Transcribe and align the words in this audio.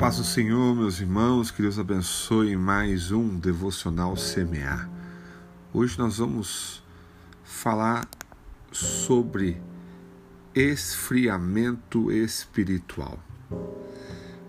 paz 0.00 0.16
do 0.16 0.24
Senhor, 0.24 0.74
meus 0.74 0.98
irmãos, 0.98 1.50
que 1.50 1.60
Deus 1.60 1.78
abençoe 1.78 2.56
mais 2.56 3.12
um 3.12 3.38
devocional 3.38 4.16
semear. 4.16 4.88
Hoje 5.74 5.98
nós 5.98 6.16
vamos 6.16 6.82
falar 7.44 8.08
sobre 8.72 9.60
esfriamento 10.54 12.10
espiritual. 12.10 13.18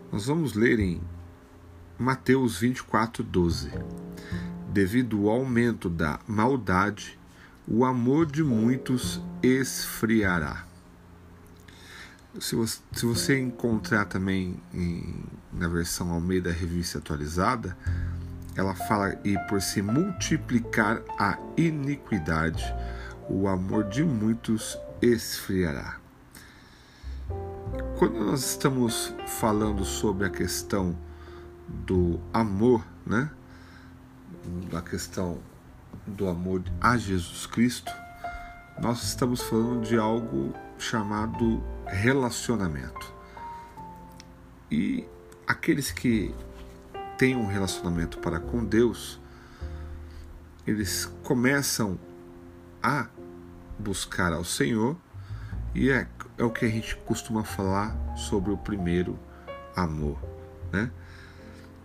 Nós 0.10 0.28
vamos 0.28 0.54
ler 0.54 0.80
em 0.80 1.02
Mateus 2.00 2.58
24, 2.58 3.22
12. 3.22 3.72
Devido 4.70 5.28
ao 5.28 5.40
aumento 5.40 5.90
da 5.90 6.18
maldade, 6.26 7.20
o 7.68 7.84
amor 7.84 8.26
de 8.26 8.42
muitos 8.42 9.22
esfriará. 9.44 10.71
Se 12.40 12.56
você, 12.56 12.80
se 12.94 13.06
você 13.06 13.40
encontrar 13.40 14.06
também 14.06 14.58
em, 14.74 15.24
na 15.52 15.68
versão 15.68 16.12
Almeida 16.12 16.50
Revista 16.50 16.98
Atualizada, 16.98 17.78
ela 18.56 18.74
fala 18.74 19.20
e 19.26 19.38
por 19.50 19.62
se 19.62 19.82
multiplicar 19.82 21.02
a 21.20 21.38
iniquidade, 21.58 22.64
o 23.30 23.48
amor 23.48 23.84
de 23.90 24.04
muitos 24.04 24.78
esfriará. 25.02 25.98
Quando 27.98 28.20
nós 28.20 28.46
estamos 28.46 29.14
falando 29.28 29.84
sobre 29.84 30.26
a 30.26 30.30
questão 30.30 30.98
do 31.68 32.20
amor, 32.34 32.86
né? 33.06 33.30
Da 34.72 34.82
questão 34.82 35.40
do 36.08 36.28
amor 36.28 36.64
a 36.80 36.98
Jesus 36.98 37.46
Cristo, 37.46 37.92
nós 38.82 39.04
estamos 39.04 39.42
falando 39.42 39.86
de 39.86 39.98
algo 39.98 40.54
chamado 40.82 41.64
relacionamento. 41.86 43.14
E 44.70 45.06
aqueles 45.48 45.92
que 45.92 46.34
têm 47.18 47.36
um 47.36 47.46
relacionamento 47.46 48.18
para 48.20 48.40
com 48.40 48.64
Deus, 48.64 49.20
eles 50.66 51.06
começam 51.24 52.00
a 52.82 53.08
buscar 53.78 54.34
ao 54.34 54.44
Senhor 54.44 54.98
e 55.74 55.90
é, 55.92 56.08
é 56.38 56.44
o 56.44 56.50
que 56.50 56.66
a 56.66 56.70
gente 56.70 56.96
costuma 56.98 57.44
falar 57.44 57.96
sobre 58.16 58.52
o 58.52 58.58
primeiro 58.58 59.18
amor, 59.76 60.20
né? 60.72 60.92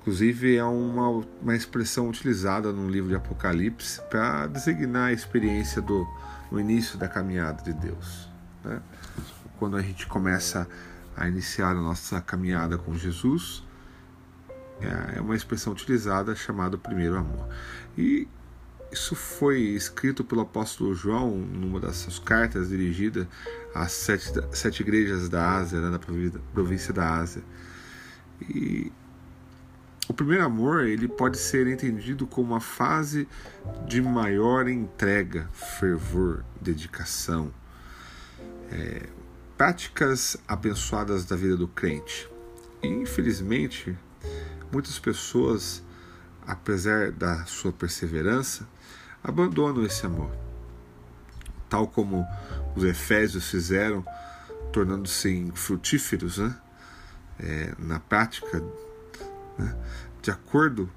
Inclusive 0.01 0.57
é 0.57 0.65
uma, 0.65 1.25
uma 1.43 1.57
expressão 1.57 2.09
utilizada 2.09 2.73
no 2.73 2.89
livro 2.89 3.09
de 3.09 3.17
Apocalipse 3.17 4.01
para 4.09 4.47
designar 4.47 5.09
a 5.09 5.13
experiência 5.13 5.83
do 5.83 6.07
início 6.53 6.97
da 6.97 7.09
caminhada 7.09 7.61
de 7.63 7.73
Deus. 7.73 8.36
Né? 8.67 8.83
Quando 9.59 9.77
a 9.77 9.83
gente 9.83 10.07
começa 10.07 10.69
a 11.17 11.27
iniciar 11.29 11.71
a 11.71 11.81
nossa 11.81 12.21
caminhada 12.21 12.77
com 12.77 12.95
Jesus, 12.95 13.65
é, 14.81 15.19
é 15.19 15.21
uma 15.21 15.35
expressão 15.35 15.73
utilizada 15.73 16.35
chamada 16.35 16.77
primeiro 16.77 17.17
amor. 17.17 17.49
E 17.97 18.29
isso 18.93 19.15
foi 19.15 19.61
escrito 19.61 20.23
pelo 20.23 20.43
apóstolo 20.43 20.95
João 20.95 21.31
numa 21.37 21.81
das 21.81 21.97
suas 21.97 22.19
cartas 22.19 22.69
dirigida 22.69 23.29
às 23.75 23.93
sete, 23.93 24.33
sete 24.53 24.81
igrejas 24.83 25.29
da 25.29 25.57
Ásia, 25.57 25.81
né, 25.81 25.99
província 26.53 26.93
da 26.93 27.15
Ásia. 27.15 27.43
E 28.41 28.93
o 30.09 30.15
primeiro 30.15 30.45
amor 30.45 30.85
ele 30.85 31.09
pode 31.09 31.39
ser 31.39 31.67
entendido 31.67 32.27
como 32.27 32.53
uma 32.53 32.61
fase 32.61 33.27
de 33.89 34.01
maior 34.01 34.69
entrega, 34.69 35.49
fervor, 35.53 36.45
dedicação, 36.61 37.53
é, 38.71 39.07
práticas 39.57 40.37
abençoadas 40.47 41.25
da 41.25 41.37
vida 41.37 41.57
do 41.57 41.69
crente. 41.69 42.29
E 42.83 42.89
infelizmente, 42.89 43.97
muitas 44.73 44.99
pessoas, 44.99 45.83
apesar 46.47 47.11
da 47.11 47.45
sua 47.45 47.73
perseverança, 47.73 48.69
abandonam 49.23 49.85
esse 49.85 50.05
amor. 50.07 50.31
Tal 51.69 51.87
como 51.87 52.27
os 52.75 52.85
Efésios 52.85 53.51
fizeram, 53.51 54.05
tornando-se 54.73 55.51
frutíferos 55.55 56.39
né? 56.39 56.57
É, 57.39 57.75
na 57.79 58.01
prática 58.01 58.63
né? 59.59 59.75
De 60.23 60.31
acordo, 60.31 60.91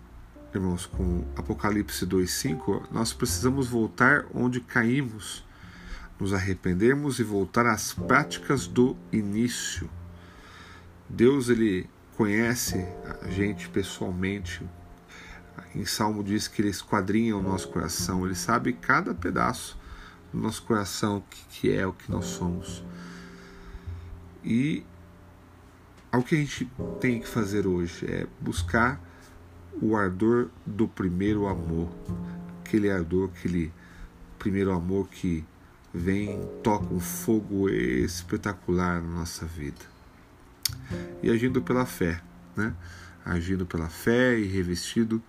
irmãos, 0.54 0.86
com 0.86 1.26
Apocalipse 1.36 2.06
2,5, 2.06 2.88
nós 2.92 3.14
precisamos 3.14 3.68
voltar 3.68 4.26
onde 4.34 4.60
caímos, 4.60 5.46
nos 6.20 6.34
arrependermos 6.34 7.20
e 7.20 7.24
voltar 7.24 7.66
às 7.66 7.94
práticas 7.94 8.68
do 8.68 8.96
início. 9.12 9.90
Deus 11.08 11.50
ele 11.50 11.90
conhece 12.16 12.86
a 13.22 13.30
gente 13.30 13.70
pessoalmente. 13.70 14.62
Em 15.74 15.86
Salmo 15.86 16.24
diz 16.24 16.48
que 16.48 16.62
ele 16.62 16.70
esquadrinha 16.70 17.38
o 17.38 17.42
nosso 17.42 17.70
coração, 17.70 18.26
ele 18.26 18.36
sabe 18.36 18.74
cada 18.74 19.14
pedaço 19.14 19.80
do 20.34 20.40
nosso 20.40 20.64
coração 20.64 21.24
que, 21.30 21.46
que 21.50 21.72
é 21.72 21.88
o 21.88 21.94
que 21.94 22.12
nós 22.12 22.26
somos. 22.26 22.84
E 24.44 24.86
o 26.12 26.22
que 26.24 26.36
a 26.36 26.38
gente 26.40 26.70
tem 27.00 27.20
que 27.20 27.28
fazer 27.28 27.68
hoje 27.68 28.06
é 28.06 28.28
buscar 28.42 29.02
o 29.82 29.96
ardor 29.96 30.50
do 30.66 30.88
primeiro 30.88 31.48
amor, 31.48 31.90
aquele 32.66 32.90
ardor, 32.90 33.30
aquele 33.34 33.72
primeiro 34.38 34.72
amor 34.72 35.08
que 35.08 35.46
vem, 35.94 36.40
toca 36.64 36.94
um 36.94 37.00
fogo 37.00 37.70
espetacular 37.70 39.02
na 39.02 39.20
nossa 39.20 39.46
vida. 39.46 39.86
E 41.22 41.30
agindo 41.30 41.62
pela 41.62 41.86
fé, 41.86 42.22
né? 42.56 42.74
Agindo 43.26 43.66
pela 43.66 43.90
fé 43.90 44.38
e 44.38 44.46
revestido 44.46 45.22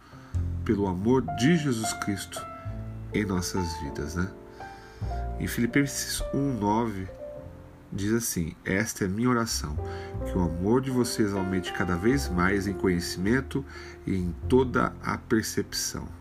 pelo 0.65 0.87
amor 0.87 1.23
de 1.37 1.57
Jesus 1.57 1.93
Cristo 1.95 2.45
em 3.13 3.25
nossas 3.25 3.73
vidas, 3.81 4.15
né? 4.15 4.31
Em 5.39 5.47
Filipenses 5.47 6.23
1:9 6.35 7.09
diz 7.93 8.13
assim: 8.13 8.55
Esta 8.65 9.05
é 9.05 9.09
minha 9.09 9.29
oração, 9.29 9.77
que 10.27 10.37
o 10.37 10.43
amor 10.43 10.81
de 10.81 10.91
vocês 10.91 11.33
aumente 11.35 11.73
cada 11.73 11.97
vez 11.97 12.29
mais 12.29 12.67
em 12.67 12.73
conhecimento 12.73 13.65
e 14.07 14.15
em 14.15 14.35
toda 14.49 14.93
a 15.03 15.19
percepção. 15.19 16.20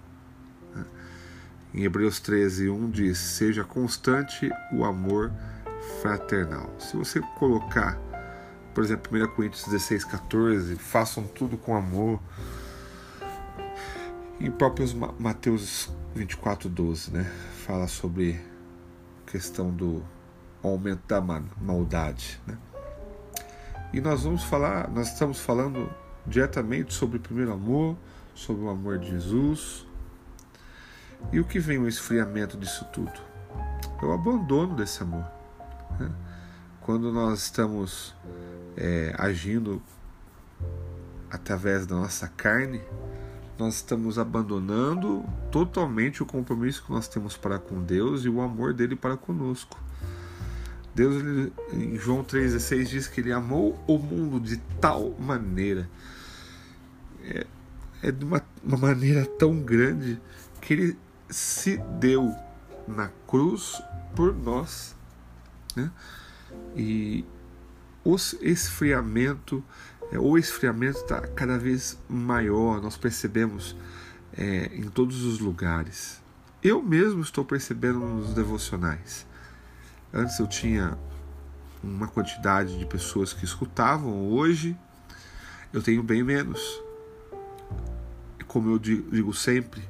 Em 1.74 1.84
Hebreus 1.84 2.20
13, 2.20 2.70
1 2.70 2.90
diz: 2.90 3.18
Seja 3.18 3.64
constante 3.64 4.50
o 4.74 4.84
amor 4.84 5.32
fraternal. 6.02 6.74
Se 6.80 6.98
você 6.98 7.22
colocar, 7.38 8.00
por 8.74 8.84
exemplo, 8.84 9.16
1 9.16 9.28
Coríntios 9.36 9.66
16, 9.66 10.04
14, 10.06 10.76
façam 10.76 11.24
tudo 11.24 11.58
com 11.58 11.76
amor. 11.76 12.20
Em 14.40 14.50
próprios 14.50 14.94
Mateus 14.94 15.92
24, 16.16 16.70
12, 16.70 17.12
né? 17.12 17.24
Fala 17.66 17.88
sobre 17.88 18.40
a 19.28 19.32
questão 19.32 19.70
do 19.70 20.04
aumento 20.64 21.02
da 21.08 21.22
maldade. 21.22 22.40
Né? 22.48 22.58
E 23.94 24.02
nós 24.02 24.24
vamos 24.24 24.44
falar, 24.44 24.90
nós 24.90 25.10
estamos 25.10 25.40
falando 25.40 25.90
diretamente 26.26 26.94
sobre 26.94 27.18
o 27.18 27.20
primeiro 27.20 27.54
amor, 27.54 27.96
sobre 28.34 28.64
o 28.64 28.70
amor 28.70 28.98
de 28.98 29.10
Jesus. 29.10 29.86
E 31.32 31.40
o 31.40 31.46
que 31.46 31.60
vem 31.60 31.78
o 31.78 31.88
esfriamento 31.88 32.58
disso 32.58 32.86
tudo? 32.92 33.20
É 34.02 34.06
o 34.06 34.12
abandono 34.12 34.76
desse 34.76 35.04
amor. 35.04 35.26
Né? 36.00 36.10
Quando 36.82 37.12
nós 37.12 37.44
estamos 37.44 38.16
é, 38.76 39.14
agindo 39.18 39.82
através 41.30 41.86
da 41.86 41.96
nossa 41.96 42.28
carne, 42.28 42.82
nós 43.58 43.76
estamos 43.76 44.18
abandonando 44.18 45.24
totalmente 45.52 46.24
o 46.24 46.26
compromisso 46.26 46.84
que 46.84 46.92
nós 46.92 47.08
temos 47.08 47.36
para 47.36 47.60
com 47.60 47.84
Deus 47.84 48.24
e 48.24 48.30
o 48.30 48.42
amor 48.42 48.74
dele 48.74 48.96
para 48.96 49.18
conosco. 49.18 49.78
Deus, 50.96 51.16
ele, 51.16 51.54
em 51.74 51.98
João 51.98 52.24
3,16, 52.24 52.86
diz 52.86 53.08
que 53.08 53.22
ele 53.22 53.32
amou 53.32 53.78
o 53.86 53.98
mundo 53.98 54.40
de 54.40 54.58
tal 54.82 55.12
maneira, 55.20 55.90
é, 57.24 57.46
é 58.02 58.12
de 58.12 58.26
uma, 58.26 58.42
uma 58.64 58.78
maneira 58.78 59.26
tão 59.26 59.60
grande, 59.60 60.20
que 60.62 60.74
ele 60.74 60.98
se 61.30 61.78
deu 62.00 62.34
na 62.88 63.10
cruz 63.28 63.82
por 64.16 64.36
nós. 64.36 64.96
Né? 65.76 65.92
E 66.76 67.26
o 68.04 68.16
esfriamento, 68.42 69.64
é, 70.12 70.18
o 70.18 70.38
esfriamento 70.38 71.00
está 71.00 71.22
cada 71.22 71.58
vez 71.58 71.98
maior, 72.10 72.82
nós 72.82 72.98
percebemos 72.98 73.76
é, 74.38 74.72
em 74.74 74.90
todos 74.90 75.24
os 75.24 75.40
lugares. 75.40 76.22
Eu 76.62 76.82
mesmo 76.82 77.22
estou 77.22 77.46
percebendo 77.46 78.00
nos 78.00 78.34
devocionais. 78.34 79.26
Antes 80.14 80.40
eu 80.40 80.48
tinha 80.48 80.98
uma 81.84 82.08
quantidade 82.08 82.78
de 82.78 82.86
pessoas 82.86 83.32
que 83.32 83.46
escutavam, 83.46 84.30
hoje 84.30 84.76
eu 85.72 85.82
tenho 85.82 86.04
bem 86.04 86.24
menos. 86.24 86.82
Como 88.48 88.72
eu 88.72 88.80
digo 88.80 89.32
sempre, 89.34 89.88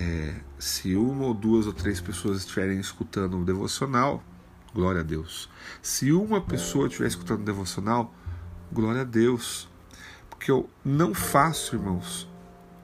é, 0.00 0.34
se 0.58 0.96
uma 0.96 1.26
ou 1.26 1.34
duas 1.34 1.66
ou 1.66 1.74
três 1.74 2.00
pessoas 2.00 2.38
estiverem 2.38 2.80
escutando 2.80 3.38
o 3.38 3.44
devocional, 3.44 4.24
glória 4.74 5.02
a 5.02 5.04
Deus. 5.04 5.50
Se 5.82 6.10
uma 6.10 6.40
pessoa 6.40 6.86
estiver 6.86 7.06
escutando 7.06 7.42
o 7.42 7.44
devocional, 7.44 8.14
glória 8.72 9.02
a 9.02 9.04
Deus. 9.04 9.68
porque 10.30 10.50
eu 10.50 10.70
não 10.82 11.12
faço, 11.12 11.76
irmãos, 11.76 12.26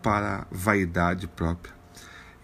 para 0.02 0.46
vaidade 0.50 1.26
própria. 1.26 1.74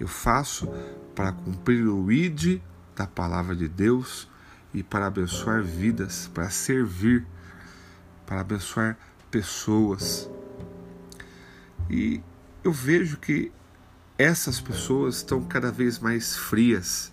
Eu 0.00 0.08
faço 0.08 0.66
para 1.14 1.32
cumprir 1.32 1.86
o 1.86 2.10
id 2.10 2.62
da 2.96 3.06
palavra 3.06 3.54
de 3.54 3.68
Deus 3.68 4.26
e 4.72 4.82
para 4.82 5.06
abençoar 5.06 5.62
vidas, 5.62 6.30
para 6.32 6.48
servir, 6.48 7.26
para 8.24 8.40
abençoar 8.40 8.96
pessoas. 9.30 10.30
E 11.90 12.22
eu 12.64 12.72
vejo 12.72 13.18
que 13.18 13.52
essas 14.22 14.60
pessoas 14.60 15.16
estão 15.16 15.42
cada 15.42 15.72
vez 15.72 15.98
mais 15.98 16.36
frias, 16.36 17.12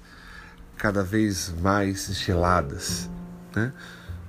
cada 0.77 1.03
vez 1.03 1.53
mais 1.59 2.05
geladas, 2.13 3.09
né? 3.55 3.73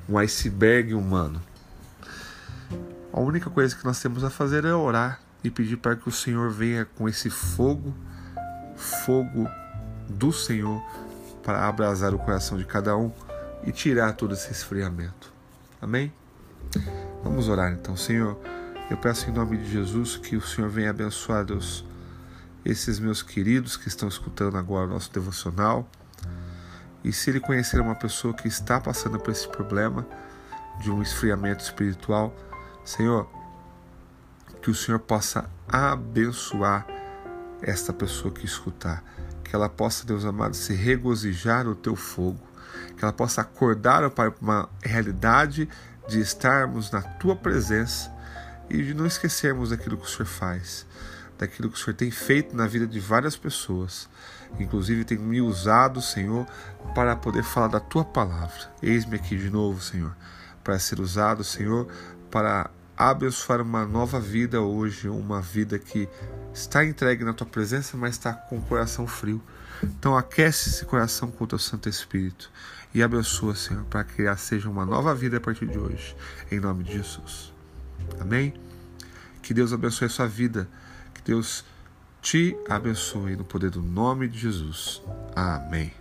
Um 0.09 0.17
iceberg 0.19 0.95
humano. 0.95 1.41
A 3.13 3.21
única 3.21 3.51
coisa 3.51 3.77
que 3.77 3.85
nós 3.85 4.01
temos 4.01 4.25
a 4.25 4.31
fazer 4.31 4.65
é 4.65 4.75
orar 4.75 5.21
e 5.45 5.51
pedir 5.51 5.77
para 5.77 5.95
que 5.95 6.09
o 6.09 6.13
Senhor 6.13 6.51
venha 6.51 6.85
com 6.85 7.09
esse 7.09 7.29
fogo, 7.29 7.95
fogo 8.77 9.49
do 10.09 10.33
Senhor 10.33 10.83
para 11.43 11.69
abrasar 11.69 12.15
o 12.15 12.19
coração 12.19 12.57
de 12.57 12.65
cada 12.65 12.97
um 12.97 13.13
e 13.65 13.73
tirar 13.73 14.15
todo 14.15 14.35
esse 14.35 14.51
esfriamento. 14.51 15.33
Amém? 15.83 16.13
Vamos 17.23 17.49
orar 17.49 17.73
então, 17.73 17.97
Senhor. 17.97 18.39
Eu 18.91 18.97
peço 18.97 19.29
em 19.29 19.33
nome 19.33 19.59
de 19.59 19.71
Jesus 19.71 20.17
que 20.17 20.37
o 20.37 20.41
Senhor 20.41 20.69
venha 20.69 20.91
abençoar, 20.91 21.45
Deus, 21.45 21.85
esses 22.65 22.99
meus 22.99 23.23
queridos 23.23 23.77
que 23.77 23.89
estão 23.89 24.09
escutando 24.09 24.57
agora 24.57 24.87
o 24.87 24.91
nosso 24.91 25.13
devocional. 25.13 25.89
E 27.03 27.13
se 27.13 27.31
ele 27.31 27.41
conhecer 27.41 27.81
uma 27.81 27.95
pessoa 27.95 28.35
que 28.35 28.47
está 28.47 28.81
passando 28.81 29.19
por 29.19 29.31
esse 29.31 29.49
problema 29.49 30.07
de 30.81 30.91
um 30.91 31.03
esfriamento 31.03 31.65
espiritual, 31.65 32.35
Senhor, 32.85 33.29
que 34.61 34.71
o 34.71 34.75
Senhor 34.75 34.99
possa 34.99 35.49
abençoar 35.69 36.87
esta 37.63 37.93
pessoa 37.93 38.33
que 38.33 38.45
escutar, 38.45 39.03
que 39.45 39.55
ela 39.55 39.69
possa, 39.69 40.07
Deus 40.07 40.25
amado, 40.25 40.55
se 40.55 40.75
regozijar 40.75 41.65
no 41.65 41.75
teu 41.75 41.97
fogo, 41.97 42.41
que 42.97 43.05
ela 43.05 43.13
possa 43.13 43.41
acordar, 43.41 44.09
para 44.11 44.33
uma 44.41 44.69
realidade 44.83 45.69
de 46.09 46.21
estarmos 46.21 46.91
na 46.91 47.03
tua 47.03 47.37
presença 47.37 48.13
e 48.69 48.83
de 48.83 48.95
não 48.95 49.07
esquecermos 49.07 49.71
daquilo 49.71 49.97
que 49.97 50.05
o 50.05 50.09
Senhor 50.09 50.27
faz, 50.27 50.87
daquilo 51.41 51.71
que 51.71 51.77
o 51.77 51.81
Senhor 51.83 51.97
tem 51.97 52.11
feito 52.11 52.55
na 52.55 52.67
vida 52.67 52.87
de 52.87 53.01
várias 53.01 53.35
pessoas. 53.35 54.09
Inclusive 54.59 55.05
tem 55.05 55.19
me 55.19 55.41
usado, 55.41 56.03
Senhor, 56.03 56.47
para 56.95 57.17
poder 57.17 57.43
falar 57.43 57.69
da 57.69 57.81
tua 57.81 58.05
palavra. 58.05 58.71
Eis-me 58.83 59.17
aqui 59.17 59.37
de 59.39 59.49
novo, 59.49 59.81
Senhor, 59.81 60.15
para 60.63 60.79
ser 60.79 61.01
usado, 61.01 61.43
Senhor, 61.43 61.89
para 62.31 62.71
abençoar 62.95 63.63
uma 63.63 63.87
nova 63.87 64.21
vida 64.21 64.61
hoje, 64.61 65.09
uma 65.09 65.41
vida 65.41 65.79
que 65.79 66.07
está 66.53 66.85
entregue 66.85 67.25
na 67.25 67.33
tua 67.33 67.47
presença, 67.47 67.97
mas 67.97 68.17
está 68.17 68.35
com 68.35 68.59
o 68.59 68.63
coração 68.63 69.07
frio. 69.07 69.43
Então 69.83 70.15
aquece 70.15 70.69
esse 70.69 70.85
coração 70.85 71.31
com 71.31 71.45
o 71.45 71.47
teu 71.47 71.59
Santo 71.59 71.89
Espírito 71.89 72.51
e 72.93 73.03
abençoa, 73.03 73.55
Senhor, 73.55 73.85
para 73.85 74.05
que 74.05 74.37
seja 74.37 74.69
uma 74.69 74.85
nova 74.85 75.15
vida 75.15 75.39
a 75.39 75.41
partir 75.41 75.67
de 75.67 75.79
hoje, 75.79 76.15
em 76.53 76.61
nome 76.61 76.85
de 76.85 76.93
Jesus. 76.93 77.55
Amém? 78.21 78.53
Que 79.41 79.55
Deus 79.55 79.73
abençoe 79.73 80.07
a 80.07 80.11
sua 80.11 80.27
vida, 80.27 80.69
que 81.21 81.31
Deus 81.31 81.65
te 82.21 82.57
abençoe 82.69 83.37
no 83.37 83.45
poder 83.45 83.71
do 83.71 83.83
nome 83.83 84.29
de 84.29 84.39
Jesus. 84.39 85.03
Amém. 85.35 85.93